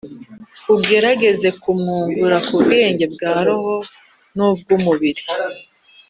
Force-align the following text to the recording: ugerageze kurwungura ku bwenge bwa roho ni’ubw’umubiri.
ugerageze 0.75 1.47
kurwungura 1.61 2.37
ku 2.47 2.53
bwenge 2.63 3.05
bwa 3.13 3.33
roho 3.45 3.75
ni’ubw’umubiri. 4.35 5.23